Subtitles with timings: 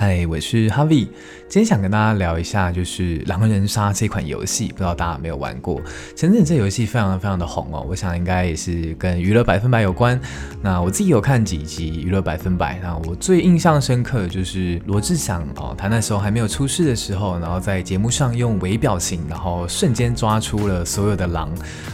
[0.00, 1.08] 嗨，我是 Harvie。
[1.48, 5.82] 今天想跟大家聊一下，就是狼人杀这款游戏，不知道大家有没有玩过？
[6.14, 10.20] 前阵这游戏非常非常的红哦，我想应该也是跟娱乐百分百有关。
[10.62, 21.50] 那我自己有看几集娱乐百分百，那我最印象深刻的就是罗志祥哦，他那时候还没有出事的时候，然后在节目上用微表情，然后瞬间抓出了所有的狼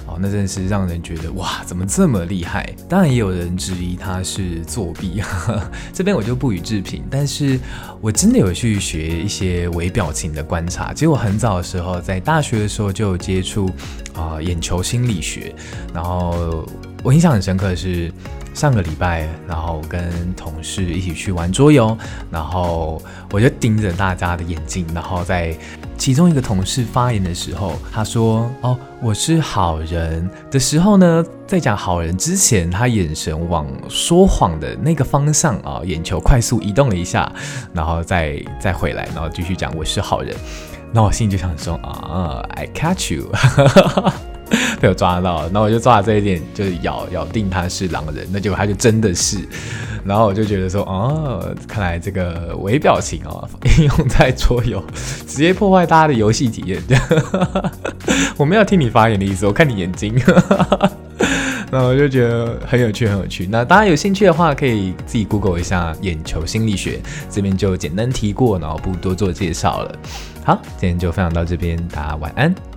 [0.07, 2.69] 哦，那真是让人觉得哇，怎么这么厉害？
[2.87, 7.59] 当然也有人质疑他是作弊，呵呵，这边我就不予置评，但是。
[8.05, 13.71] 我真的有去学一些微表情的观察，其实我很早的时候在大学的时候就有接触
[14.13, 15.55] 啊、眼球心理学，
[15.95, 16.69] 然后
[17.05, 18.11] 我印象很深刻的是
[18.55, 21.97] 上个礼拜，然后跟同事一起去玩桌游，
[22.31, 25.55] 然后我就盯着大家的眼睛，然后在。
[25.97, 37.33] 其中一个同事发言的时候，他说：“哦，我是好人。”的时候呢，在讲好人之前，他眼神往说谎的那个方向啊，眼球快速移动了一下，
[37.73, 40.35] 然后再再回来，然后继续讲我是好人。
[40.93, 43.31] 那我心里就想说：“啊，I catch you。”
[44.85, 49.39] 被我抓到，那我就抓了这一点，就是咬咬定他是狼人，那结果他就真的是，
[50.05, 54.85] 然后我就觉得说，哦，看来这个微表情哦，应用在桌游，
[55.27, 56.83] 直接破坏大家的游戏体验。
[58.37, 60.15] 我没有听你发言的意思，我看你眼睛，
[61.73, 63.49] 那我就觉得很有趣，很有趣。
[63.51, 69.99] 那大家有兴趣的话，可以自己 Google 一下眼球心理学，这边就简单提过，然后不多做介绍了。
[70.45, 72.74] 好，今天就分享到这边，大家晚安。